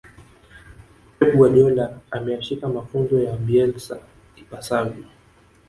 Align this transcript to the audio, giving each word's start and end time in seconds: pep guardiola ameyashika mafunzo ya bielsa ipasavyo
pep 1.19 1.31
guardiola 1.37 2.01
ameyashika 2.11 2.69
mafunzo 2.69 3.19
ya 3.23 3.35
bielsa 3.37 3.99
ipasavyo 4.35 5.05